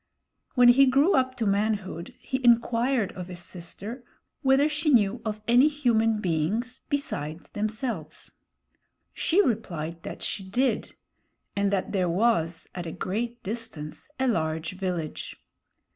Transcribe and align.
When 0.55 0.69
he 0.69 0.87
grew 0.87 1.13
up 1.13 1.35
to 1.35 1.45
manhood, 1.45 2.15
he 2.17 2.43
inquired 2.43 3.11
of 3.11 3.27
his 3.27 3.37
sister 3.37 4.03
whether 4.41 4.67
she 4.67 4.89
knew 4.89 5.21
of 5.23 5.41
any 5.47 5.67
human 5.67 6.19
beings 6.19 6.81
besides 6.89 7.51
themselves. 7.51 8.31
She 9.13 9.43
replied 9.45 10.01
that 10.01 10.23
she 10.23 10.43
did; 10.43 10.95
and 11.55 11.69
that 11.69 11.91
there 11.91 12.09
was, 12.09 12.67
at 12.73 12.87
a 12.87 12.91
great 12.91 13.43
distance, 13.43 14.09
a 14.19 14.27
large 14.27 14.71
village. 14.75 15.37